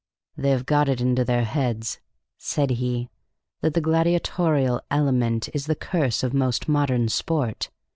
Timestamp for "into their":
0.99-1.43